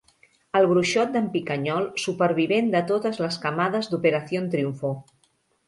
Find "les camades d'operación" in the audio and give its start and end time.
3.27-4.51